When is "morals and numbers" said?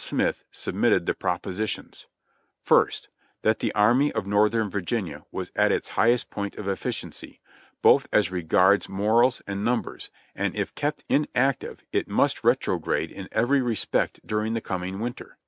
8.90-10.10